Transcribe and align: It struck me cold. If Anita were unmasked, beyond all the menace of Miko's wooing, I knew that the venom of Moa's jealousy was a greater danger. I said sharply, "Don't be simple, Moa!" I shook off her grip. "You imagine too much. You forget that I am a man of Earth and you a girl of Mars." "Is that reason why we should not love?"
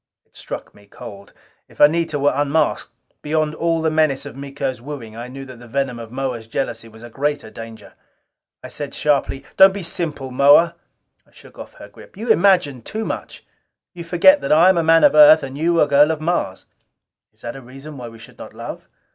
It 0.25 0.35
struck 0.35 0.73
me 0.73 0.87
cold. 0.87 1.31
If 1.67 1.79
Anita 1.79 2.17
were 2.17 2.31
unmasked, 2.33 2.91
beyond 3.21 3.53
all 3.53 3.83
the 3.83 3.91
menace 3.91 4.25
of 4.25 4.35
Miko's 4.35 4.81
wooing, 4.81 5.15
I 5.15 5.27
knew 5.27 5.45
that 5.45 5.59
the 5.59 5.67
venom 5.67 5.99
of 5.99 6.11
Moa's 6.11 6.47
jealousy 6.47 6.87
was 6.87 7.03
a 7.03 7.09
greater 7.11 7.51
danger. 7.51 7.93
I 8.63 8.69
said 8.69 8.95
sharply, 8.95 9.45
"Don't 9.57 9.75
be 9.75 9.83
simple, 9.83 10.31
Moa!" 10.31 10.73
I 11.27 11.31
shook 11.31 11.59
off 11.59 11.75
her 11.75 11.87
grip. 11.87 12.17
"You 12.17 12.29
imagine 12.31 12.81
too 12.81 13.05
much. 13.05 13.45
You 13.93 14.03
forget 14.03 14.41
that 14.41 14.51
I 14.51 14.69
am 14.69 14.77
a 14.79 14.83
man 14.83 15.03
of 15.03 15.13
Earth 15.13 15.43
and 15.43 15.55
you 15.55 15.79
a 15.79 15.87
girl 15.87 16.09
of 16.09 16.19
Mars." 16.19 16.65
"Is 17.31 17.41
that 17.41 17.63
reason 17.63 17.95
why 17.95 18.07
we 18.09 18.17
should 18.17 18.39
not 18.39 18.55
love?" 18.55 18.87